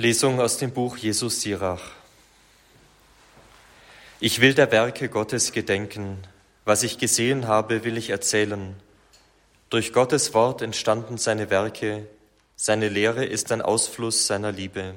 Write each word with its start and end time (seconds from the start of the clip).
Lesung 0.00 0.38
aus 0.38 0.58
dem 0.58 0.70
Buch 0.70 0.96
Jesus 0.96 1.40
Sirach. 1.40 1.82
Ich 4.20 4.40
will 4.40 4.54
der 4.54 4.70
Werke 4.70 5.08
Gottes 5.08 5.50
gedenken. 5.50 6.18
Was 6.64 6.84
ich 6.84 6.98
gesehen 6.98 7.48
habe, 7.48 7.82
will 7.82 7.96
ich 7.96 8.10
erzählen. 8.10 8.76
Durch 9.70 9.92
Gottes 9.92 10.34
Wort 10.34 10.62
entstanden 10.62 11.18
seine 11.18 11.50
Werke. 11.50 12.06
Seine 12.54 12.88
Lehre 12.88 13.24
ist 13.24 13.50
ein 13.50 13.60
Ausfluss 13.60 14.28
seiner 14.28 14.52
Liebe. 14.52 14.94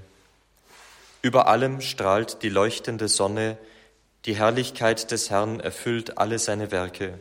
Über 1.24 1.48
allem 1.48 1.82
strahlt 1.82 2.44
die 2.44 2.50
leuchtende 2.50 3.08
Sonne. 3.08 3.58
Die 4.26 4.36
Herrlichkeit 4.36 5.10
des 5.10 5.32
Herrn 5.32 5.62
erfüllt 5.62 6.20
alle 6.20 6.38
seine 6.38 6.70
Werke. 6.70 7.18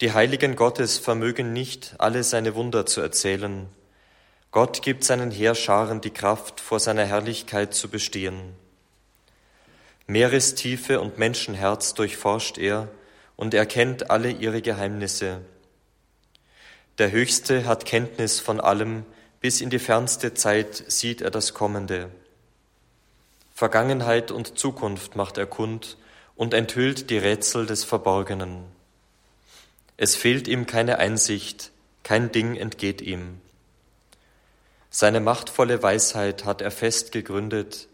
Die 0.00 0.12
Heiligen 0.12 0.56
Gottes 0.56 0.98
vermögen 0.98 1.52
nicht, 1.52 1.94
alle 1.98 2.24
seine 2.24 2.56
Wunder 2.56 2.86
zu 2.86 3.00
erzählen. 3.00 3.68
Gott 4.56 4.80
gibt 4.80 5.04
seinen 5.04 5.30
Heerscharen 5.30 6.00
die 6.00 6.08
Kraft, 6.08 6.62
vor 6.62 6.80
seiner 6.80 7.04
Herrlichkeit 7.04 7.74
zu 7.74 7.90
bestehen. 7.90 8.54
Meerestiefe 10.06 10.98
und 10.98 11.18
Menschenherz 11.18 11.92
durchforscht 11.92 12.56
er 12.56 12.88
und 13.36 13.52
erkennt 13.52 14.10
alle 14.10 14.30
ihre 14.30 14.62
Geheimnisse. 14.62 15.42
Der 16.96 17.10
Höchste 17.10 17.66
hat 17.66 17.84
Kenntnis 17.84 18.40
von 18.40 18.58
allem, 18.58 19.04
bis 19.42 19.60
in 19.60 19.68
die 19.68 19.78
fernste 19.78 20.32
Zeit 20.32 20.84
sieht 20.86 21.20
er 21.20 21.30
das 21.30 21.52
Kommende. 21.52 22.08
Vergangenheit 23.52 24.30
und 24.30 24.58
Zukunft 24.58 25.16
macht 25.16 25.36
er 25.36 25.44
kund 25.44 25.98
und 26.34 26.54
enthüllt 26.54 27.10
die 27.10 27.18
Rätsel 27.18 27.66
des 27.66 27.84
Verborgenen. 27.84 28.64
Es 29.98 30.16
fehlt 30.16 30.48
ihm 30.48 30.64
keine 30.64 30.98
Einsicht, 30.98 31.72
kein 32.04 32.32
Ding 32.32 32.56
entgeht 32.56 33.02
ihm. 33.02 33.42
Seine 34.98 35.20
machtvolle 35.20 35.82
Weisheit 35.82 36.46
hat 36.46 36.62
er 36.62 36.70
fest 36.70 37.12
gegründet. 37.12 37.86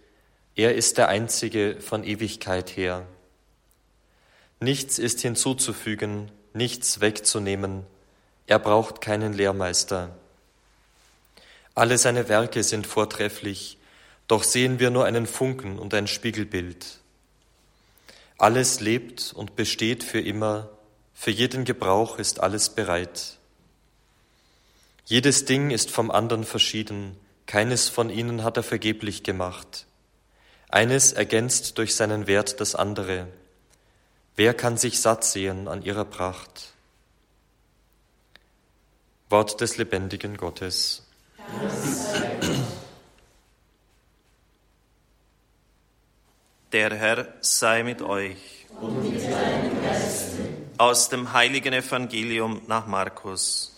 Er 0.55 0.77
ist 0.77 0.99
der 0.99 1.09
Einzige 1.09 1.81
von 1.81 2.05
Ewigkeit 2.05 2.77
her. 2.77 3.09
Nichts 4.61 5.01
ist 5.01 5.21
hinzuzufügen, 5.21 6.31
nichts 6.53 7.01
wegzunehmen. 7.01 7.85
Er 8.47 8.61
braucht 8.61 9.01
keinen 9.01 9.33
Lehrmeister. 9.33 10.15
Alle 11.75 11.99
seine 11.99 12.29
Werke 12.29 12.63
sind 12.63 12.87
vortrefflich, 12.87 13.79
doch 14.29 14.45
sehen 14.45 14.79
wir 14.79 14.91
nur 14.91 15.05
einen 15.05 15.27
Funken 15.27 15.81
und 15.81 15.95
ein 15.95 16.07
Spiegelbild. 16.07 17.01
Alles 18.39 18.79
lebt 18.79 19.33
und 19.35 19.57
besteht 19.57 20.05
für 20.05 20.21
immer, 20.21 20.69
für 21.15 21.33
jeden 21.33 21.65
Gebrauch 21.65 22.21
ist 22.21 22.39
alles 22.39 22.69
bereit. 22.69 23.39
Jedes 25.13 25.45
Ding 25.45 25.71
ist 25.71 25.91
vom 25.91 26.11
anderen 26.11 26.43
verschieden, 26.43 27.19
keines 27.45 27.91
von 27.91 28.09
ihnen 28.09 28.43
hat 28.45 28.57
er 28.57 28.63
vergeblich 28.63 29.23
gemacht. 29.23 29.85
Eines 30.71 31.13
ergänzt 31.13 31.77
durch 31.77 31.95
seinen 31.95 32.27
Wert 32.27 32.63
das 32.63 32.75
andere. 32.75 33.29
Wer 34.37 34.55
kann 34.55 34.79
sich 34.79 35.01
satt 35.01 35.23
sehen 35.25 35.69
an 35.69 35.83
ihrer 35.83 36.07
Pracht? 36.07 36.73
Wort 39.29 39.61
des 39.61 39.77
lebendigen 39.77 40.39
Gottes. 40.39 41.07
Der 46.73 46.95
Herr 46.95 47.27
sei 47.43 47.83
mit 47.83 48.01
euch. 48.01 48.67
Und 48.81 49.13
mit 49.13 49.23
deinem 49.25 49.83
Geiste. 49.83 50.39
Aus 50.79 51.11
dem 51.11 51.35
heiligen 51.35 51.75
Evangelium 51.75 52.63
nach 52.67 52.87
Markus. 52.87 53.77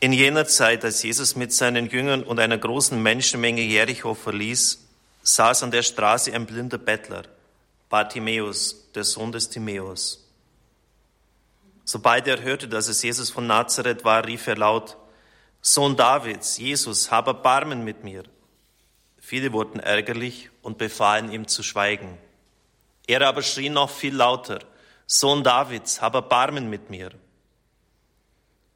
In 0.00 0.12
jener 0.12 0.46
Zeit, 0.46 0.84
als 0.84 1.02
Jesus 1.02 1.36
mit 1.36 1.52
seinen 1.52 1.88
Jüngern 1.88 2.24
und 2.24 2.40
einer 2.40 2.58
großen 2.58 3.00
Menschenmenge 3.00 3.62
Jericho 3.62 4.14
verließ, 4.14 4.80
saß 5.22 5.62
an 5.62 5.70
der 5.70 5.82
Straße 5.82 6.32
ein 6.32 6.44
blinder 6.44 6.78
Bettler, 6.78 7.22
Bartimäus, 7.88 8.90
der 8.94 9.04
Sohn 9.04 9.30
des 9.30 9.48
Timäus. 9.48 10.28
Sobald 11.84 12.26
er 12.26 12.42
hörte, 12.42 12.66
dass 12.66 12.88
es 12.88 13.02
Jesus 13.02 13.30
von 13.30 13.46
Nazareth 13.46 14.04
war, 14.04 14.26
rief 14.26 14.46
er 14.46 14.56
laut, 14.56 14.96
Sohn 15.60 15.96
Davids, 15.96 16.58
Jesus, 16.58 17.12
hab 17.12 17.28
Erbarmen 17.28 17.84
mit 17.84 18.02
mir. 18.02 18.24
Viele 19.20 19.52
wurden 19.52 19.78
ärgerlich 19.78 20.50
und 20.62 20.78
befahlen 20.78 21.30
ihm 21.30 21.46
zu 21.46 21.62
schweigen. 21.62 22.18
Er 23.06 23.22
aber 23.22 23.42
schrie 23.42 23.68
noch 23.68 23.90
viel 23.90 24.16
lauter, 24.16 24.58
Sohn 25.06 25.42
Davids, 25.44 26.00
hab 26.00 26.14
Erbarmen 26.14 26.70
mit 26.70 26.90
mir. 26.90 27.12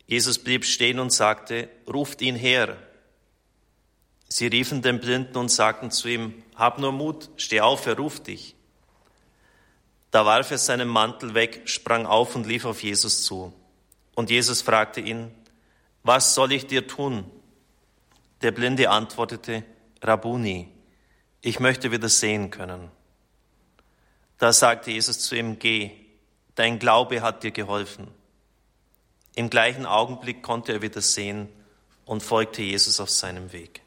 Jesus 0.07 0.39
blieb 0.39 0.65
stehen 0.65 0.99
und 0.99 1.13
sagte, 1.13 1.69
ruft 1.87 2.23
ihn 2.23 2.37
her. 2.37 2.77
Sie 4.29 4.47
riefen 4.47 4.83
den 4.83 5.01
Blinden 5.01 5.37
und 5.37 5.51
sagten 5.51 5.91
zu 5.91 6.09
ihm, 6.09 6.43
hab 6.55 6.79
nur 6.79 6.93
Mut, 6.93 7.31
steh 7.37 7.61
auf, 7.61 7.87
er 7.87 7.97
ruft 7.97 8.27
dich. 8.27 8.55
Da 10.11 10.25
warf 10.25 10.51
er 10.51 10.59
seinen 10.59 10.89
Mantel 10.89 11.35
weg, 11.35 11.63
sprang 11.69 12.07
auf 12.07 12.37
und 12.37 12.47
lief 12.47 12.65
auf 12.65 12.83
Jesus 12.83 13.25
zu. 13.25 13.53
Und 14.15 14.31
Jesus 14.31 14.63
fragte 14.63 15.01
ihn, 15.01 15.31
was 16.03 16.35
soll 16.35 16.53
ich 16.53 16.67
dir 16.67 16.87
tun? 16.87 17.31
Der 18.43 18.53
Blinde 18.53 18.91
antwortete, 18.91 19.65
Rabuni, 20.03 20.69
ich 21.41 21.61
möchte 21.61 21.91
wieder 21.91 22.09
sehen 22.09 22.51
können. 22.51 22.91
Da 24.39 24.53
sagte 24.53 24.91
Jesus 24.91 25.21
zu 25.21 25.35
ihm, 25.35 25.59
geh, 25.59 26.06
dein 26.57 26.81
Glaube 26.81 27.23
hat 27.23 27.45
dir 27.45 27.53
geholfen. 27.53 28.09
Im 29.37 29.49
gleichen 29.51 29.87
Augenblick 29.87 30.43
konnte 30.43 30.73
er 30.73 30.83
wieder 30.83 31.01
sehen 31.01 31.49
und 32.05 32.23
folgte 32.23 32.63
Jesus 32.63 32.99
auf 32.99 33.11
seinem 33.11 33.53
Weg. 33.53 33.83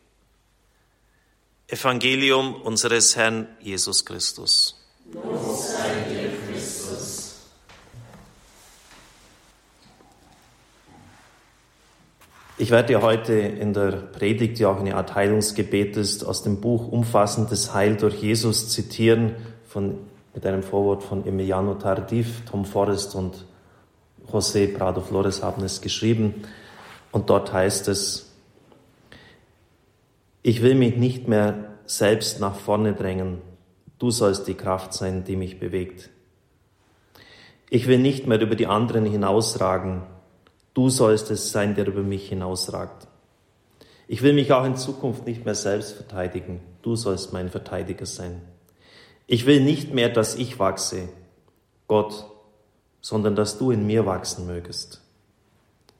Evangelium 1.67 2.61
unseres 2.61 3.15
Herrn 3.15 3.47
Jesus 3.59 4.05
Christus. 4.05 4.75
Los 5.11 5.73
sei 5.73 6.01
dir, 6.09 6.31
Christus. 6.47 7.35
Ich 12.57 12.71
werde 12.71 12.87
dir 12.87 13.01
heute 13.01 13.33
in 13.33 13.73
der 13.73 13.91
Predigt, 13.91 14.59
die 14.59 14.65
auch 14.65 14.79
eine 14.79 14.95
Art 14.95 15.15
Heilungsgebet 15.15 15.95
ist, 15.95 16.23
aus 16.23 16.43
dem 16.43 16.59
Buch 16.59 16.87
Umfassendes 16.87 17.73
Heil 17.73 17.97
durch 17.97 18.15
Jesus 18.15 18.69
zitieren 18.69 19.35
von 19.67 19.97
mit 20.33 20.45
einem 20.45 20.63
Vorwort 20.63 21.03
von 21.03 21.25
Emiliano 21.25 21.75
Tardif, 21.75 22.43
Tom 22.45 22.65
Forrest 22.65 23.15
und 23.15 23.45
José 24.31 24.75
Prado 24.75 25.01
Flores 25.01 25.41
haben 25.41 25.63
es 25.63 25.81
geschrieben. 25.81 26.43
Und 27.11 27.29
dort 27.29 27.51
heißt 27.51 27.87
es, 27.87 28.31
ich 30.41 30.61
will 30.61 30.75
mich 30.75 30.95
nicht 30.95 31.27
mehr 31.27 31.75
selbst 31.85 32.39
nach 32.39 32.55
vorne 32.55 32.93
drängen. 32.93 33.41
Du 33.97 34.11
sollst 34.11 34.47
die 34.47 34.53
Kraft 34.53 34.93
sein, 34.93 35.23
die 35.23 35.35
mich 35.35 35.59
bewegt. 35.59 36.09
Ich 37.69 37.87
will 37.87 37.99
nicht 37.99 38.27
mehr 38.27 38.39
über 38.39 38.55
die 38.55 38.67
anderen 38.67 39.05
hinausragen. 39.05 40.03
Du 40.73 40.89
sollst 40.89 41.29
es 41.31 41.51
sein, 41.51 41.75
der 41.75 41.87
über 41.87 42.01
mich 42.01 42.29
hinausragt. 42.29 43.07
Ich 44.07 44.21
will 44.21 44.33
mich 44.33 44.51
auch 44.53 44.65
in 44.65 44.75
Zukunft 44.75 45.25
nicht 45.25 45.45
mehr 45.45 45.55
selbst 45.55 45.93
verteidigen. 45.93 46.61
Du 46.81 46.95
sollst 46.95 47.33
mein 47.33 47.49
Verteidiger 47.49 48.05
sein. 48.05 48.41
Ich 49.31 49.45
will 49.45 49.61
nicht 49.61 49.93
mehr, 49.93 50.09
dass 50.09 50.33
ich 50.33 50.57
wachse, 50.57 51.07
Gott, 51.87 52.25
sondern 52.99 53.35
dass 53.35 53.59
du 53.59 53.69
in 53.69 53.85
mir 53.85 54.07
wachsen 54.07 54.47
mögest. 54.47 55.01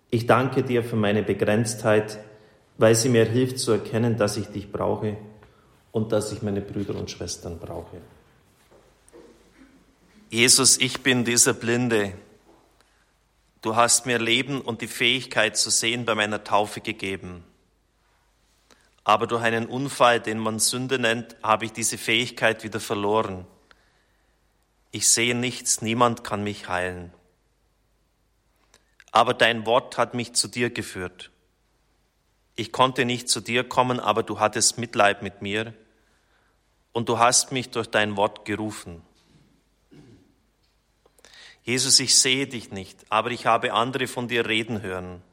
Ich 0.10 0.26
danke 0.26 0.64
dir 0.64 0.84
für 0.84 0.96
meine 0.96 1.22
Begrenztheit, 1.22 2.18
weil 2.80 2.96
sie 2.96 3.08
mir 3.08 3.26
hilft 3.26 3.60
zu 3.60 3.72
erkennen, 3.72 4.18
dass 4.18 4.36
ich 4.36 4.48
dich 4.48 4.72
brauche 4.72 5.16
und 5.92 6.12
dass 6.12 6.32
ich 6.32 6.42
meine 6.42 6.62
Brüder 6.62 6.96
und 6.96 7.12
Schwestern 7.12 7.60
brauche. 7.60 7.98
Jesus, 10.32 10.80
ich 10.80 11.02
bin 11.02 11.24
dieser 11.24 11.54
Blinde. 11.54 12.14
Du 13.62 13.76
hast 13.76 14.08
mir 14.08 14.18
Leben 14.18 14.60
und 14.60 14.82
die 14.82 14.88
Fähigkeit 14.88 15.56
zu 15.56 15.70
sehen 15.70 16.04
bei 16.04 16.16
meiner 16.16 16.44
Taufe 16.44 16.82
gegeben 16.82 17.44
aber 19.10 19.26
durch 19.26 19.42
einen 19.42 19.66
Unfall, 19.66 20.20
den 20.20 20.38
man 20.38 20.60
Sünde 20.60 21.00
nennt, 21.00 21.36
habe 21.42 21.66
ich 21.66 21.72
diese 21.72 21.98
Fähigkeit 21.98 22.64
wieder 22.64 22.80
verloren. 22.80 23.48
Ich 24.92 25.10
sehe 25.10 25.34
nichts, 25.34 25.82
niemand 25.82 26.24
kann 26.24 26.44
mich 26.44 26.70
heilen. 26.70 27.12
Aber 29.12 29.34
dein 29.34 29.66
Wort 29.66 29.98
hat 29.98 30.14
mich 30.14 30.34
zu 30.34 30.48
dir 30.48 30.70
geführt. 30.70 31.32
Ich 32.56 32.72
konnte 32.72 33.04
nicht 33.04 33.30
zu 33.30 33.42
dir 33.42 33.68
kommen, 33.68 34.00
aber 34.00 34.22
du 34.22 34.40
hattest 34.40 34.78
Mitleid 34.78 35.24
mit 35.24 35.42
mir 35.42 35.74
und 36.92 37.10
du 37.10 37.18
hast 37.18 37.52
mich 37.52 37.72
durch 37.72 37.88
dein 37.88 38.16
Wort 38.16 38.46
gerufen. 38.46 39.02
Jesus, 41.64 42.00
ich 42.00 42.16
sehe 42.16 42.46
dich 42.46 42.70
nicht, 42.70 43.08
aber 43.10 43.32
ich 43.32 43.48
habe 43.48 43.74
andere 43.74 44.06
von 44.06 44.28
dir 44.28 44.46
reden 44.46 44.84
hören. 44.84 45.24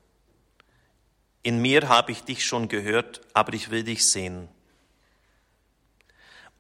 In 1.47 1.63
mir 1.63 1.89
habe 1.89 2.11
ich 2.11 2.25
dich 2.25 2.45
schon 2.45 2.67
gehört, 2.67 3.21
aber 3.33 3.53
ich 3.53 3.71
will 3.71 3.85
dich 3.85 4.11
sehen. 4.11 4.49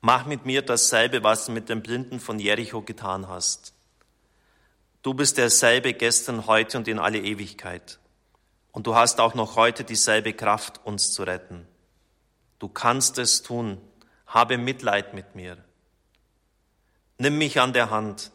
Mach 0.00 0.27
mit 0.27 0.47
mir 0.47 0.62
dasselbe, 0.62 1.25
was 1.25 1.47
du 1.47 1.50
mit 1.50 1.69
dem 1.69 1.83
Blinden 1.83 2.21
von 2.21 2.38
Jericho 2.38 2.83
getan 2.83 3.27
hast. 3.27 3.75
Du 5.03 5.12
bist 5.12 5.38
derselbe 5.38 5.93
gestern, 5.93 6.47
heute 6.47 6.79
und 6.79 6.87
in 6.87 7.00
alle 7.00 7.19
Ewigkeit. 7.19 7.99
Und 8.71 8.87
du 8.87 8.94
hast 8.94 9.19
auch 9.19 9.35
noch 9.35 9.56
heute 9.56 9.83
dieselbe 9.83 10.33
Kraft, 10.35 10.81
uns 10.85 11.12
zu 11.12 11.25
retten. 11.25 11.67
Du 12.61 12.69
kannst 12.69 13.19
es 13.19 13.43
tun. 13.43 13.81
Habe 14.29 14.56
Mitleid 14.56 15.15
mit 15.15 15.35
mir. 15.35 15.59
Nimm 17.19 17.38
mich 17.38 17.59
an 17.59 17.73
der 17.73 17.91
Hand. 17.91 18.31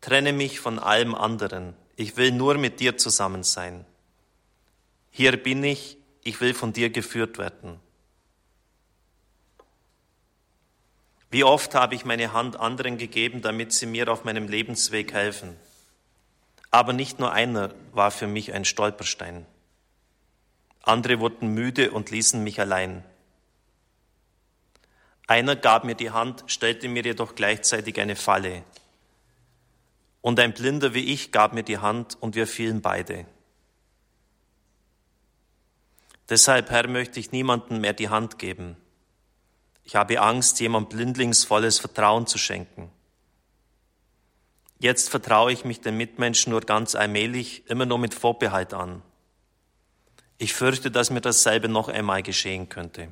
Trenne 0.00 0.32
mich 0.32 0.58
von 0.58 0.80
allem 0.80 1.14
anderen. 1.14 1.76
Ich 1.94 2.16
will 2.16 2.32
nur 2.32 2.58
mit 2.58 2.80
dir 2.80 2.98
zusammen 2.98 3.44
sein. 3.44 3.84
Hier 5.10 5.36
bin 5.36 5.64
ich. 5.64 5.96
Ich 6.24 6.40
will 6.40 6.52
von 6.52 6.72
dir 6.72 6.90
geführt 6.90 7.38
werden. 7.38 7.80
Wie 11.30 11.44
oft 11.44 11.74
habe 11.74 11.94
ich 11.94 12.04
meine 12.04 12.32
Hand 12.32 12.58
anderen 12.58 12.96
gegeben, 12.96 13.42
damit 13.42 13.72
sie 13.72 13.86
mir 13.86 14.10
auf 14.10 14.24
meinem 14.24 14.48
Lebensweg 14.48 15.12
helfen. 15.12 15.56
Aber 16.70 16.92
nicht 16.92 17.18
nur 17.18 17.32
einer 17.32 17.74
war 17.92 18.10
für 18.10 18.26
mich 18.26 18.52
ein 18.52 18.64
Stolperstein. 18.64 19.46
Andere 20.82 21.20
wurden 21.20 21.48
müde 21.48 21.90
und 21.90 22.10
ließen 22.10 22.42
mich 22.42 22.60
allein. 22.60 23.04
Einer 25.26 25.56
gab 25.56 25.84
mir 25.84 25.94
die 25.94 26.10
Hand, 26.10 26.44
stellte 26.46 26.88
mir 26.88 27.02
jedoch 27.02 27.34
gleichzeitig 27.34 28.00
eine 28.00 28.16
Falle. 28.16 28.62
Und 30.22 30.40
ein 30.40 30.54
Blinder 30.54 30.94
wie 30.94 31.12
ich 31.12 31.32
gab 31.32 31.52
mir 31.52 31.62
die 31.62 31.78
Hand 31.78 32.16
und 32.20 32.34
wir 32.34 32.46
fielen 32.46 32.80
beide. 32.80 33.26
Deshalb, 36.28 36.70
Herr, 36.70 36.88
möchte 36.88 37.20
ich 37.20 37.32
niemandem 37.32 37.80
mehr 37.80 37.94
die 37.94 38.08
Hand 38.08 38.38
geben. 38.38 38.76
Ich 39.84 39.96
habe 39.96 40.20
Angst, 40.20 40.60
jemand 40.60 40.90
blindlingsvolles 40.90 41.78
Vertrauen 41.78 42.26
zu 42.26 42.36
schenken. 42.36 42.90
Jetzt 44.78 45.08
vertraue 45.08 45.52
ich 45.52 45.64
mich 45.64 45.80
den 45.80 45.96
Mitmenschen 45.96 46.50
nur 46.50 46.60
ganz 46.60 46.94
allmählich, 46.94 47.68
immer 47.68 47.86
nur 47.86 47.98
mit 47.98 48.14
Vorbehalt 48.14 48.74
an. 48.74 49.02
Ich 50.36 50.52
fürchte, 50.52 50.90
dass 50.90 51.10
mir 51.10 51.20
dasselbe 51.20 51.68
noch 51.68 51.88
einmal 51.88 52.22
geschehen 52.22 52.68
könnte. 52.68 53.08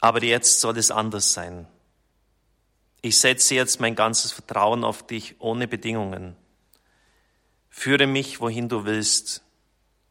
Aber 0.00 0.22
jetzt 0.22 0.60
soll 0.60 0.78
es 0.78 0.90
anders 0.90 1.34
sein. 1.34 1.66
Ich 3.02 3.18
setze 3.18 3.54
jetzt 3.54 3.80
mein 3.80 3.94
ganzes 3.94 4.32
Vertrauen 4.32 4.84
auf 4.84 5.06
dich 5.06 5.36
ohne 5.40 5.68
Bedingungen. 5.68 6.36
Führe 7.68 8.06
mich, 8.06 8.40
wohin 8.40 8.68
du 8.68 8.84
willst, 8.84 9.42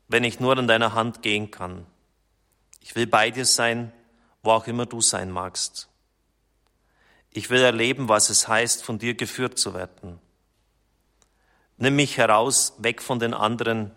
wenn 0.10 0.26
ich 0.26 0.40
nur 0.40 0.58
an 0.58 0.68
deiner 0.68 0.94
Hand 0.94 1.22
gehen 1.22 1.52
kann. 1.52 1.86
Ich 2.82 2.96
will 2.96 3.08
bei 3.08 3.32
dir 3.32 3.46
sein, 3.46 3.94
wo 4.44 4.52
auch 4.52 4.68
immer 4.68 4.86
du 4.86 5.00
sein 5.00 5.32
magst. 5.32 5.88
Ich 7.32 7.50
will 7.50 7.62
erleben, 7.62 8.10
was 8.10 8.30
es 8.30 8.48
heißt, 8.48 8.84
von 8.84 8.98
dir 8.98 9.14
geführt 9.14 9.58
zu 9.58 9.74
werden. 9.74 10.20
Nimm 11.78 11.96
mich 11.96 12.18
heraus, 12.18 12.74
weg 12.80 13.02
von 13.02 13.20
den 13.20 13.34
anderen, 13.34 13.92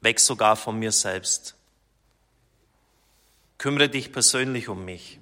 weg 0.00 0.18
sogar 0.18 0.56
von 0.56 0.78
mir 0.78 0.92
selbst. 0.92 1.54
Kümmere 3.56 3.88
dich 3.88 4.12
persönlich 4.12 4.68
um 4.68 4.84
mich. 4.84 5.20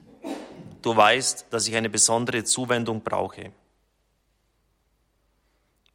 Du 0.80 0.96
weißt, 0.96 1.46
dass 1.50 1.68
ich 1.68 1.76
eine 1.76 1.90
besondere 1.90 2.44
Zuwendung 2.44 3.02
brauche. 3.02 3.52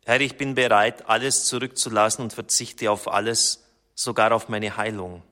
Herr, 0.06 0.22
ich 0.22 0.38
bin 0.38 0.54
bereit, 0.54 1.10
alles 1.10 1.46
zurückzulassen 1.46 2.24
und 2.24 2.34
verzichte 2.34 2.92
auf 2.92 3.08
alles, 3.08 3.65
sogar 3.96 4.34
auf 4.34 4.50
meine 4.50 4.78
Heilung. 4.78 5.24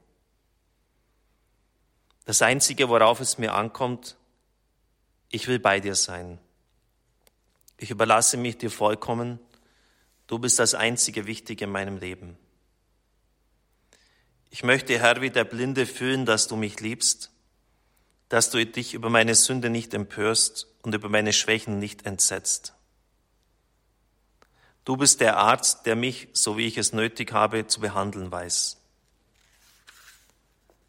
Das 2.25 2.41
Einzige, 2.41 2.89
worauf 2.89 3.19
es 3.19 3.37
mir 3.37 3.53
ankommt, 3.53 4.15
ich 5.29 5.47
will 5.47 5.59
bei 5.59 5.79
dir 5.79 5.95
sein. 5.95 6.39
Ich 7.77 7.91
überlasse 7.91 8.37
mich 8.37 8.57
dir 8.57 8.71
vollkommen. 8.71 9.39
Du 10.27 10.39
bist 10.39 10.57
das 10.57 10.73
einzige 10.73 11.27
Wichtige 11.27 11.65
in 11.65 11.71
meinem 11.71 11.97
Leben. 11.97 12.37
Ich 14.49 14.63
möchte, 14.63 14.97
Herr, 14.99 15.19
wie 15.21 15.31
der 15.31 15.43
Blinde 15.43 15.85
fühlen, 15.85 16.25
dass 16.25 16.47
du 16.47 16.55
mich 16.55 16.79
liebst, 16.79 17.31
dass 18.29 18.51
du 18.51 18.65
dich 18.65 18.93
über 18.93 19.09
meine 19.09 19.35
Sünde 19.35 19.69
nicht 19.69 19.93
empörst 19.93 20.67
und 20.83 20.95
über 20.95 21.09
meine 21.09 21.33
Schwächen 21.33 21.79
nicht 21.79 22.05
entsetzt. 22.05 22.73
Du 24.85 24.97
bist 24.97 25.21
der 25.21 25.37
Arzt, 25.37 25.85
der 25.85 25.95
mich, 25.95 26.27
so 26.33 26.57
wie 26.57 26.67
ich 26.67 26.77
es 26.77 26.93
nötig 26.93 27.31
habe, 27.31 27.67
zu 27.67 27.79
behandeln 27.79 28.31
weiß. 28.31 28.77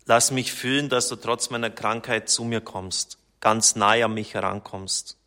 Lass 0.06 0.31
mich 0.31 0.52
fühlen, 0.52 0.88
dass 0.88 1.08
du 1.08 1.17
trotz 1.17 1.50
meiner 1.50 1.70
Krankheit 1.70 2.29
zu 2.29 2.44
mir 2.44 2.61
kommst 2.61 3.19
ganz 3.44 3.76
nahe 3.76 4.06
an 4.06 4.14
mich 4.14 4.35
herankommst. 4.35 5.19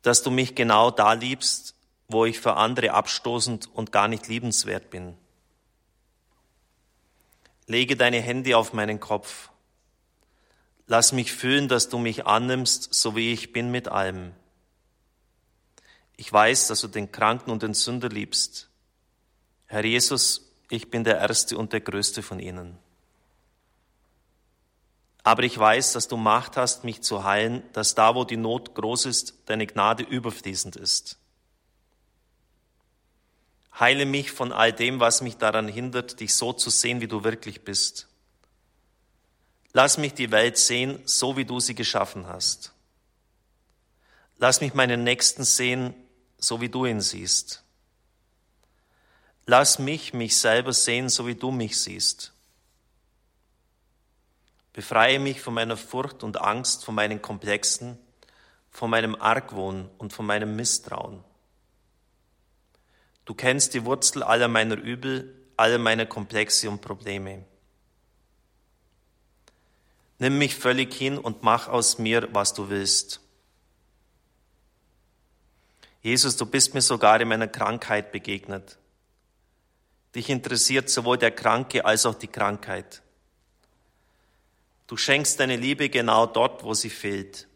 Dass 0.00 0.22
du 0.22 0.30
mich 0.32 0.56
genau 0.56 0.90
da 0.90 1.12
liebst, 1.12 1.76
wo 2.08 2.24
ich 2.24 2.40
für 2.40 2.54
andere 2.54 2.92
abstoßend 2.92 3.68
und 3.72 3.92
gar 3.92 4.08
nicht 4.08 4.26
liebenswert 4.26 4.90
bin. 4.90 5.14
Lege 7.66 7.96
deine 7.96 8.20
Hände 8.20 8.56
auf 8.56 8.72
meinen 8.72 8.98
Kopf. 8.98 9.50
Lass 10.86 11.12
mich 11.12 11.32
fühlen, 11.32 11.68
dass 11.68 11.90
du 11.90 11.98
mich 11.98 12.26
annimmst, 12.26 12.92
so 12.92 13.14
wie 13.14 13.32
ich 13.32 13.52
bin 13.52 13.70
mit 13.70 13.86
allem. 13.86 14.32
Ich 16.22 16.32
weiß, 16.32 16.68
dass 16.68 16.82
du 16.82 16.86
den 16.86 17.10
Kranken 17.10 17.50
und 17.50 17.64
den 17.64 17.74
Sünder 17.74 18.08
liebst. 18.08 18.68
Herr 19.66 19.84
Jesus, 19.84 20.52
ich 20.70 20.88
bin 20.88 21.02
der 21.02 21.18
Erste 21.18 21.58
und 21.58 21.72
der 21.72 21.80
Größte 21.80 22.22
von 22.22 22.38
ihnen. 22.38 22.78
Aber 25.24 25.42
ich 25.42 25.58
weiß, 25.58 25.94
dass 25.94 26.06
du 26.06 26.16
Macht 26.16 26.56
hast, 26.56 26.84
mich 26.84 27.00
zu 27.00 27.24
heilen, 27.24 27.64
dass 27.72 27.96
da, 27.96 28.14
wo 28.14 28.22
die 28.22 28.36
Not 28.36 28.72
groß 28.76 29.06
ist, 29.06 29.34
deine 29.46 29.66
Gnade 29.66 30.04
überfließend 30.04 30.76
ist. 30.76 31.18
Heile 33.80 34.06
mich 34.06 34.30
von 34.30 34.52
all 34.52 34.72
dem, 34.72 35.00
was 35.00 35.22
mich 35.22 35.38
daran 35.38 35.66
hindert, 35.66 36.20
dich 36.20 36.36
so 36.36 36.52
zu 36.52 36.70
sehen, 36.70 37.00
wie 37.00 37.08
du 37.08 37.24
wirklich 37.24 37.62
bist. 37.62 38.06
Lass 39.72 39.98
mich 39.98 40.14
die 40.14 40.30
Welt 40.30 40.56
sehen, 40.56 41.00
so 41.04 41.36
wie 41.36 41.44
du 41.44 41.58
sie 41.58 41.74
geschaffen 41.74 42.28
hast. 42.28 42.72
Lass 44.38 44.60
mich 44.60 44.74
meinen 44.74 45.02
Nächsten 45.02 45.42
sehen, 45.42 45.94
so 46.42 46.60
wie 46.60 46.68
du 46.68 46.84
ihn 46.84 47.00
siehst. 47.00 47.62
Lass 49.46 49.78
mich 49.78 50.12
mich 50.12 50.36
selber 50.36 50.72
sehen, 50.72 51.08
so 51.08 51.26
wie 51.26 51.34
du 51.34 51.50
mich 51.50 51.80
siehst. 51.80 52.32
Befreie 54.72 55.18
mich 55.18 55.40
von 55.40 55.54
meiner 55.54 55.76
Furcht 55.76 56.22
und 56.22 56.40
Angst, 56.40 56.84
von 56.84 56.94
meinen 56.94 57.20
Komplexen, 57.20 57.98
von 58.70 58.90
meinem 58.90 59.14
Argwohn 59.14 59.88
und 59.98 60.12
von 60.12 60.26
meinem 60.26 60.56
Misstrauen. 60.56 61.22
Du 63.24 63.34
kennst 63.34 63.74
die 63.74 63.84
Wurzel 63.84 64.22
aller 64.22 64.48
meiner 64.48 64.76
Übel, 64.76 65.34
aller 65.56 65.78
meiner 65.78 66.06
Komplexe 66.06 66.68
und 66.70 66.80
Probleme. 66.80 67.44
Nimm 70.18 70.38
mich 70.38 70.54
völlig 70.54 70.94
hin 70.94 71.18
und 71.18 71.42
mach 71.42 71.68
aus 71.68 71.98
mir, 71.98 72.28
was 72.32 72.54
du 72.54 72.68
willst. 72.68 73.21
Jesus, 76.02 76.36
du 76.36 76.46
bist 76.46 76.74
mir 76.74 76.82
sogar 76.82 77.20
in 77.20 77.28
meiner 77.28 77.46
Krankheit 77.48 78.10
begegnet. 78.10 78.78
Dich 80.14 80.28
interessiert 80.28 80.90
sowohl 80.90 81.16
der 81.16 81.30
Kranke 81.30 81.84
als 81.84 82.04
auch 82.04 82.14
die 82.16 82.26
Krankheit. 82.28 83.02
Du 84.88 84.96
schenkst 84.96 85.40
deine 85.40 85.56
Liebe 85.56 85.88
genau 85.88 86.26
dort, 86.26 86.64
wo 86.64 86.74
sie 86.74 86.90
fehlt. 86.90 87.46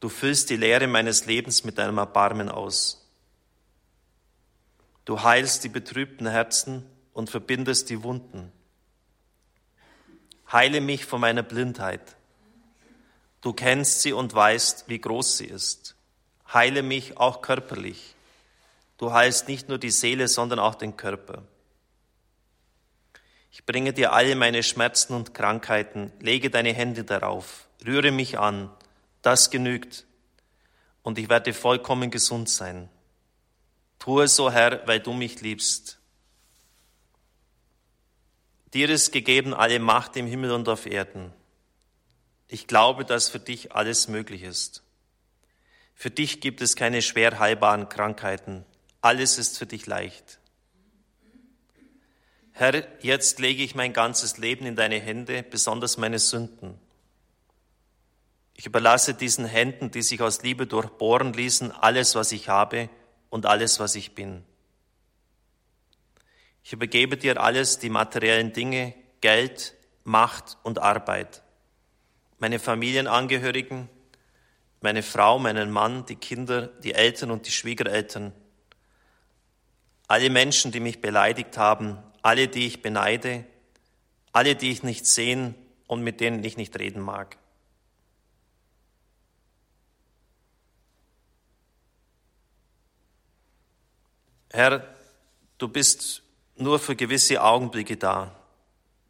Du 0.00 0.08
füllst 0.08 0.50
die 0.50 0.56
Leere 0.56 0.86
meines 0.86 1.26
Lebens 1.26 1.62
mit 1.62 1.78
deinem 1.78 1.98
Erbarmen 1.98 2.48
aus. 2.48 3.06
Du 5.04 5.22
heilst 5.22 5.62
die 5.62 5.68
betrübten 5.68 6.26
Herzen 6.26 6.84
und 7.12 7.30
verbindest 7.30 7.90
die 7.90 8.02
Wunden. 8.02 8.50
Heile 10.50 10.80
mich 10.80 11.04
von 11.04 11.20
meiner 11.20 11.42
Blindheit. 11.42 12.16
Du 13.40 13.52
kennst 13.52 14.02
sie 14.02 14.12
und 14.12 14.34
weißt, 14.34 14.88
wie 14.88 14.98
groß 14.98 15.38
sie 15.38 15.46
ist. 15.46 15.95
Heile 16.52 16.82
mich 16.82 17.16
auch 17.16 17.42
körperlich. 17.42 18.14
Du 18.98 19.12
heilst 19.12 19.48
nicht 19.48 19.68
nur 19.68 19.78
die 19.78 19.90
Seele, 19.90 20.28
sondern 20.28 20.58
auch 20.58 20.74
den 20.74 20.96
Körper. 20.96 21.42
Ich 23.50 23.64
bringe 23.64 23.92
dir 23.92 24.12
alle 24.12 24.36
meine 24.36 24.62
Schmerzen 24.62 25.14
und 25.14 25.34
Krankheiten, 25.34 26.12
lege 26.20 26.50
deine 26.50 26.72
Hände 26.72 27.04
darauf, 27.04 27.66
rühre 27.86 28.10
mich 28.10 28.38
an, 28.38 28.70
das 29.22 29.50
genügt, 29.50 30.04
und 31.02 31.18
ich 31.18 31.28
werde 31.28 31.54
vollkommen 31.54 32.10
gesund 32.10 32.48
sein. 32.48 32.88
Tue 33.98 34.28
so, 34.28 34.50
Herr, 34.50 34.86
weil 34.86 35.00
du 35.00 35.12
mich 35.12 35.40
liebst. 35.40 35.98
Dir 38.74 38.90
ist 38.90 39.12
gegeben 39.12 39.54
alle 39.54 39.78
Macht 39.78 40.16
im 40.16 40.26
Himmel 40.26 40.50
und 40.50 40.68
auf 40.68 40.84
Erden. 40.84 41.32
Ich 42.48 42.66
glaube, 42.66 43.04
dass 43.04 43.28
für 43.28 43.38
dich 43.38 43.72
alles 43.72 44.08
möglich 44.08 44.42
ist. 44.42 44.82
Für 45.98 46.10
dich 46.10 46.42
gibt 46.42 46.60
es 46.60 46.76
keine 46.76 47.00
schwer 47.00 47.38
heilbaren 47.38 47.88
Krankheiten. 47.88 48.66
Alles 49.00 49.38
ist 49.38 49.56
für 49.56 49.64
dich 49.64 49.86
leicht. 49.86 50.38
Herr, 52.52 52.86
jetzt 53.02 53.38
lege 53.38 53.62
ich 53.62 53.74
mein 53.74 53.94
ganzes 53.94 54.36
Leben 54.36 54.66
in 54.66 54.76
deine 54.76 55.00
Hände, 55.00 55.42
besonders 55.42 55.96
meine 55.96 56.18
Sünden. 56.18 56.78
Ich 58.54 58.66
überlasse 58.66 59.14
diesen 59.14 59.46
Händen, 59.46 59.90
die 59.90 60.02
sich 60.02 60.20
aus 60.20 60.42
Liebe 60.42 60.66
durchbohren 60.66 61.32
ließen, 61.32 61.72
alles, 61.72 62.14
was 62.14 62.30
ich 62.30 62.50
habe 62.50 62.90
und 63.30 63.46
alles, 63.46 63.80
was 63.80 63.94
ich 63.94 64.14
bin. 64.14 64.44
Ich 66.62 66.74
übergebe 66.74 67.16
dir 67.16 67.40
alles, 67.40 67.78
die 67.78 67.90
materiellen 67.90 68.52
Dinge, 68.52 68.94
Geld, 69.22 69.74
Macht 70.04 70.58
und 70.62 70.78
Arbeit, 70.78 71.42
meine 72.38 72.58
Familienangehörigen, 72.58 73.88
meine 74.86 75.02
Frau, 75.02 75.40
meinen 75.40 75.72
Mann, 75.72 76.06
die 76.06 76.14
Kinder, 76.14 76.68
die 76.68 76.94
Eltern 76.94 77.32
und 77.32 77.48
die 77.48 77.50
Schwiegereltern, 77.50 78.32
alle 80.06 80.30
Menschen, 80.30 80.70
die 80.70 80.78
mich 80.78 81.00
beleidigt 81.00 81.58
haben, 81.58 81.98
alle, 82.22 82.46
die 82.46 82.68
ich 82.68 82.82
beneide, 82.82 83.44
alle, 84.30 84.54
die 84.54 84.70
ich 84.70 84.84
nicht 84.84 85.04
sehen 85.04 85.56
und 85.88 86.04
mit 86.04 86.20
denen 86.20 86.44
ich 86.44 86.56
nicht 86.56 86.78
reden 86.78 87.00
mag. 87.00 87.36
Herr, 94.50 94.86
du 95.58 95.66
bist 95.66 96.22
nur 96.54 96.78
für 96.78 96.94
gewisse 96.94 97.42
Augenblicke 97.42 97.96
da, 97.96 98.36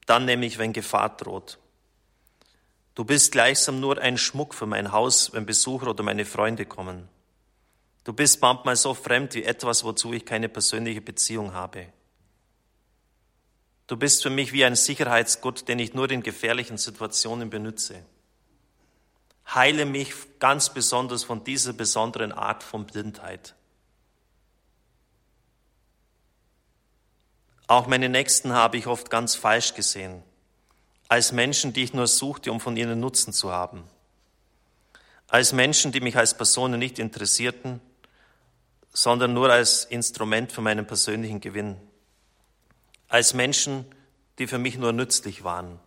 dann 0.06 0.24
nämlich, 0.24 0.56
wenn 0.56 0.72
Gefahr 0.72 1.14
droht. 1.14 1.58
Du 2.96 3.04
bist 3.04 3.30
gleichsam 3.30 3.78
nur 3.78 3.98
ein 3.98 4.16
Schmuck 4.16 4.54
für 4.54 4.64
mein 4.64 4.90
Haus, 4.90 5.32
wenn 5.34 5.44
Besucher 5.44 5.88
oder 5.88 6.02
meine 6.02 6.24
Freunde 6.24 6.64
kommen. 6.64 7.08
Du 8.04 8.14
bist 8.14 8.40
manchmal 8.40 8.74
so 8.74 8.94
fremd 8.94 9.34
wie 9.34 9.44
etwas, 9.44 9.84
wozu 9.84 10.14
ich 10.14 10.24
keine 10.24 10.48
persönliche 10.48 11.02
Beziehung 11.02 11.52
habe. 11.52 11.92
Du 13.86 13.98
bist 13.98 14.22
für 14.22 14.30
mich 14.30 14.52
wie 14.52 14.64
ein 14.64 14.76
Sicherheitsgott, 14.76 15.68
den 15.68 15.78
ich 15.78 15.92
nur 15.92 16.10
in 16.10 16.22
gefährlichen 16.22 16.78
Situationen 16.78 17.50
benütze. 17.50 18.02
Heile 19.54 19.84
mich 19.84 20.14
ganz 20.38 20.72
besonders 20.72 21.22
von 21.22 21.44
dieser 21.44 21.74
besonderen 21.74 22.32
Art 22.32 22.62
von 22.62 22.86
Blindheit. 22.86 23.54
Auch 27.66 27.88
meine 27.88 28.08
Nächsten 28.08 28.54
habe 28.54 28.78
ich 28.78 28.86
oft 28.86 29.10
ganz 29.10 29.34
falsch 29.34 29.74
gesehen, 29.74 30.22
als 31.08 31.32
Menschen, 31.32 31.72
die 31.72 31.84
ich 31.84 31.94
nur 31.94 32.06
suchte, 32.06 32.50
um 32.50 32.60
von 32.60 32.76
ihnen 32.76 33.00
Nutzen 33.00 33.32
zu 33.32 33.52
haben, 33.52 33.84
als 35.28 35.52
Menschen, 35.52 35.92
die 35.92 36.00
mich 36.00 36.16
als 36.16 36.36
Personen 36.36 36.78
nicht 36.78 36.98
interessierten, 36.98 37.80
sondern 38.92 39.34
nur 39.34 39.50
als 39.50 39.84
Instrument 39.84 40.52
für 40.52 40.62
meinen 40.62 40.86
persönlichen 40.86 41.40
Gewinn, 41.40 41.76
als 43.08 43.34
Menschen, 43.34 43.84
die 44.38 44.46
für 44.46 44.58
mich 44.58 44.78
nur 44.78 44.92
nützlich 44.92 45.44
waren. 45.44 45.78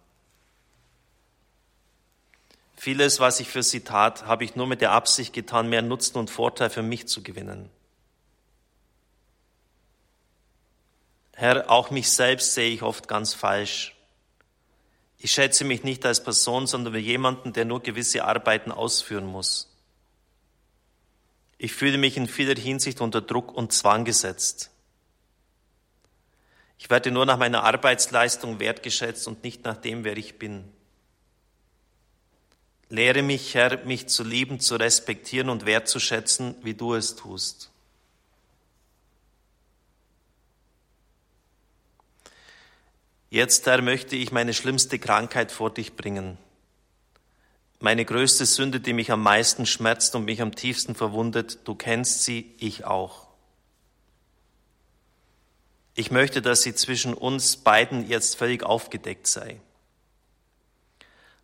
Vieles, 2.75 3.19
was 3.19 3.41
ich 3.41 3.49
für 3.49 3.63
sie 3.63 3.81
tat, 3.81 4.25
habe 4.25 4.45
ich 4.45 4.55
nur 4.55 4.65
mit 4.65 4.79
der 4.79 4.91
Absicht 4.91 5.33
getan, 5.33 5.67
mehr 5.69 5.81
Nutzen 5.81 6.17
und 6.17 6.29
Vorteil 6.29 6.69
für 6.69 6.81
mich 6.81 7.07
zu 7.07 7.21
gewinnen. 7.21 7.69
Herr, 11.33 11.69
auch 11.69 11.89
mich 11.89 12.09
selbst 12.09 12.53
sehe 12.53 12.69
ich 12.69 12.81
oft 12.81 13.07
ganz 13.07 13.33
falsch. 13.33 13.95
Ich 15.19 15.31
schätze 15.31 15.65
mich 15.65 15.83
nicht 15.83 16.05
als 16.05 16.23
Person, 16.23 16.65
sondern 16.65 16.93
wie 16.93 16.99
jemanden, 16.99 17.51
der 17.51 17.65
nur 17.65 17.81
gewisse 17.81 18.23
Arbeiten 18.23 18.71
ausführen 18.71 19.25
muss. 19.25 19.69
Ich 21.57 21.73
fühle 21.73 21.97
mich 21.97 22.15
in 22.15 22.27
vieler 22.27 22.55
Hinsicht 22.55 23.01
unter 23.01 23.19
Druck 23.19 23.53
und 23.53 23.73
Zwang 23.73 24.05
gesetzt. 24.05 24.71
Ich 26.77 26.89
werde 26.89 27.11
nur 27.11 27.25
nach 27.25 27.37
meiner 27.37 27.65
Arbeitsleistung 27.65 28.59
wertgeschätzt 28.59 29.27
und 29.27 29.43
nicht 29.43 29.65
nach 29.65 29.75
dem, 29.75 30.05
wer 30.05 30.15
ich 30.15 30.39
bin. 30.39 30.63
Lehre 32.87 33.21
mich, 33.21 33.53
Herr, 33.53 33.83
mich 33.85 34.07
zu 34.07 34.23
lieben, 34.23 34.61
zu 34.61 34.77
respektieren 34.77 35.49
und 35.49 35.65
wertzuschätzen, 35.65 36.55
wie 36.63 36.73
du 36.73 36.93
es 36.95 37.17
tust. 37.17 37.69
Jetzt, 43.29 43.67
Herr, 43.67 43.81
möchte 43.81 44.15
ich 44.15 44.31
meine 44.31 44.53
schlimmste 44.53 44.97
Krankheit 44.97 45.51
vor 45.51 45.71
dich 45.71 45.95
bringen. 45.95 46.37
Meine 47.79 48.03
größte 48.03 48.45
Sünde, 48.45 48.79
die 48.79 48.93
mich 48.93 49.11
am 49.11 49.21
meisten 49.21 49.65
schmerzt 49.65 50.15
und 50.15 50.25
mich 50.25 50.41
am 50.41 50.55
tiefsten 50.55 50.95
verwundet, 50.95 51.59
du 51.65 51.75
kennst 51.75 52.23
sie, 52.23 52.53
ich 52.57 52.85
auch. 52.85 53.27
Ich 55.93 56.11
möchte, 56.11 56.41
dass 56.41 56.63
sie 56.63 56.73
zwischen 56.73 57.13
uns 57.13 57.57
beiden 57.57 58.07
jetzt 58.07 58.35
völlig 58.35 58.63
aufgedeckt 58.63 59.27
sei. 59.27 59.61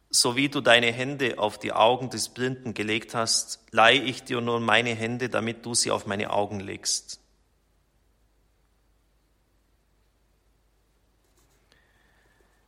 So 0.10 0.36
wie 0.36 0.50
du 0.50 0.62
deine 0.62 0.92
Hände 0.92 1.38
auf 1.38 1.60
die 1.60 1.74
Augen 1.74 2.10
des 2.10 2.30
Blinden 2.30 2.74
gelegt 2.74 3.14
hast, 3.14 3.60
leihe 3.72 4.02
ich 4.02 4.24
dir 4.24 4.42
nun 4.42 4.64
meine 4.64 4.96
Hände, 4.96 5.30
damit 5.30 5.66
du 5.66 5.74
sie 5.74 5.92
auf 5.92 6.06
meine 6.06 6.32
Augen 6.32 6.62
legst. 6.62 7.20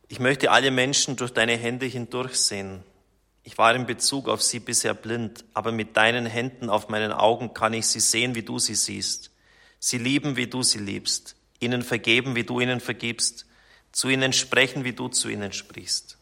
Ich 0.08 0.20
möchte 0.20 0.50
alle 0.50 0.70
Menschen 0.70 1.16
durch 1.16 1.32
deine 1.32 1.56
Hände 1.56 1.86
hindurchsehen. 1.86 2.82
Ich 3.44 3.58
war 3.58 3.74
in 3.74 3.86
Bezug 3.86 4.28
auf 4.28 4.42
sie 4.42 4.58
bisher 4.58 4.94
blind, 4.94 5.44
aber 5.54 5.70
mit 5.70 5.96
deinen 5.96 6.26
Händen 6.26 6.70
auf 6.70 6.88
meinen 6.88 7.12
Augen 7.12 7.54
kann 7.54 7.74
ich 7.74 7.86
sie 7.86 8.00
sehen, 8.00 8.34
wie 8.34 8.42
du 8.42 8.58
sie 8.58 8.74
siehst. 8.74 9.30
Sie 9.78 9.98
lieben, 9.98 10.36
wie 10.36 10.46
du 10.46 10.62
sie 10.62 10.78
liebst, 10.78 11.36
ihnen 11.60 11.82
vergeben, 11.82 12.34
wie 12.34 12.44
du 12.44 12.60
ihnen 12.60 12.80
vergibst, 12.80 13.46
zu 13.92 14.08
ihnen 14.08 14.32
sprechen, 14.32 14.84
wie 14.84 14.92
du 14.92 15.08
zu 15.08 15.28
ihnen 15.28 15.52
sprichst. 15.52 16.18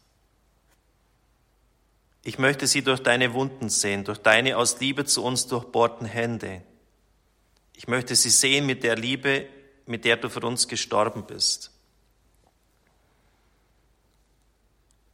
Ich 2.23 2.37
möchte 2.37 2.67
sie 2.67 2.81
durch 2.81 2.99
deine 2.99 3.33
Wunden 3.33 3.69
sehen, 3.69 4.03
durch 4.03 4.19
deine 4.19 4.57
aus 4.57 4.79
Liebe 4.81 5.05
zu 5.05 5.23
uns 5.23 5.47
durchbohrten 5.47 6.05
Hände. 6.05 6.61
Ich 7.73 7.87
möchte 7.87 8.15
sie 8.15 8.29
sehen 8.29 8.65
mit 8.65 8.83
der 8.83 8.97
Liebe, 8.97 9.47
mit 9.85 10.03
der 10.03 10.17
du 10.17 10.29
für 10.29 10.41
uns 10.41 10.67
gestorben 10.67 11.25
bist. 11.25 11.71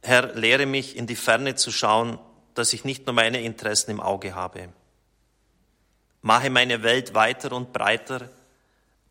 Herr, 0.06 0.34
lehre 0.34 0.66
mich 0.66 0.96
in 0.96 1.06
die 1.06 1.16
Ferne 1.16 1.54
zu 1.54 1.72
schauen, 1.72 2.18
dass 2.54 2.74
ich 2.74 2.84
nicht 2.84 3.06
nur 3.06 3.14
meine 3.14 3.40
Interessen 3.40 3.90
im 3.90 4.00
Auge 4.00 4.34
habe. 4.34 4.68
Mache 6.20 6.50
meine 6.50 6.82
Welt 6.82 7.14
weiter 7.14 7.52
und 7.52 7.72
breiter, 7.72 8.28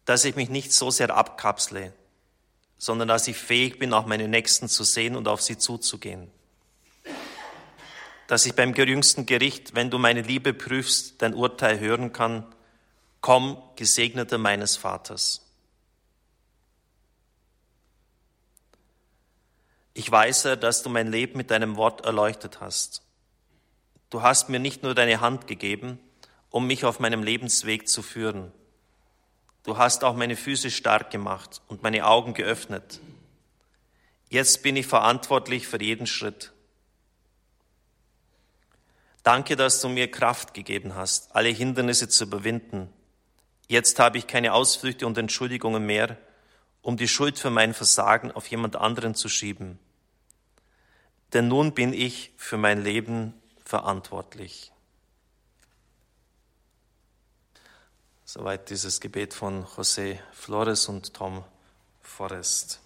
dass 0.05 0.23
ich 0.23 0.35
mich 0.35 0.49
nicht 0.49 0.71
so 0.71 0.91
sehr 0.91 1.09
abkapsle, 1.15 1.93
sondern 2.77 3.07
dass 3.07 3.27
ich 3.27 3.37
fähig 3.37 3.79
bin, 3.79 3.91
auch 3.91 4.05
meine 4.05 4.27
Nächsten 4.27 4.67
zu 4.67 4.83
sehen 4.83 5.15
und 5.15 5.27
auf 5.27 5.41
sie 5.41 5.57
zuzugehen. 5.57 6.29
Dass 8.27 8.45
ich 8.45 8.53
beim 8.53 8.75
geringsten 8.75 9.25
Gericht, 9.25 9.73
wenn 9.73 9.89
du 9.89 9.97
meine 9.97 10.21
Liebe 10.21 10.53
prüfst, 10.53 11.23
dein 11.23 11.33
Urteil 11.33 11.79
hören 11.79 12.13
kann, 12.13 12.45
komm, 13.19 13.57
Gesegneter 13.77 14.37
meines 14.37 14.77
Vaters. 14.77 15.42
Ich 19.93 20.11
weiß, 20.11 20.45
Herr, 20.45 20.57
dass 20.57 20.81
du 20.81 20.89
mein 20.89 21.11
Leben 21.11 21.37
mit 21.37 21.51
deinem 21.51 21.75
Wort 21.75 22.05
erleuchtet 22.05 22.61
hast. 22.61 23.03
Du 24.09 24.21
hast 24.21 24.49
mir 24.49 24.59
nicht 24.59 24.83
nur 24.83 24.95
deine 24.95 25.21
Hand 25.21 25.47
gegeben, 25.47 25.99
um 26.49 26.67
mich 26.67 26.85
auf 26.85 26.99
meinem 26.99 27.23
Lebensweg 27.23 27.87
zu 27.87 28.01
führen. 28.01 28.51
Du 29.63 29.77
hast 29.77 30.03
auch 30.03 30.15
meine 30.15 30.35
Füße 30.35 30.71
stark 30.71 31.09
gemacht 31.09 31.61
und 31.67 31.83
meine 31.83 32.05
Augen 32.05 32.33
geöffnet. 32.33 32.99
Jetzt 34.29 34.63
bin 34.63 34.75
ich 34.75 34.87
verantwortlich 34.87 35.67
für 35.67 35.81
jeden 35.81 36.07
Schritt. 36.07 36.51
Danke, 39.21 39.55
dass 39.55 39.79
du 39.79 39.89
mir 39.89 40.11
Kraft 40.11 40.53
gegeben 40.53 40.95
hast, 40.95 41.35
alle 41.35 41.49
Hindernisse 41.49 42.09
zu 42.09 42.25
überwinden. 42.25 42.89
Jetzt 43.67 43.97
habe 43.99 44.17
ich 44.17 44.27
keine 44.27 44.53
Ausflüchte 44.53 45.07
und 45.07 45.17
Entschuldigungen 45.17 45.85
mehr, 45.85 46.17
um 46.81 46.97
die 46.97 47.07
Schuld 47.07 47.39
für 47.39 47.49
mein 47.49 47.73
Versagen 47.73 48.31
auf 48.31 48.47
jemand 48.47 48.75
anderen 48.75 49.15
zu 49.15 49.29
schieben. 49.29 49.79
Denn 51.33 51.47
nun 51.47 51.73
bin 51.73 51.93
ich 51.93 52.31
für 52.37 52.57
mein 52.57 52.83
Leben 52.83 53.33
verantwortlich. 53.65 54.71
Soweit 58.23 58.69
dieses 58.69 58.99
Gebet 58.99 59.33
von 59.33 59.65
José 59.65 60.19
Flores 60.31 60.87
und 60.87 61.13
Tom 61.13 61.43
Forrest. 62.01 62.82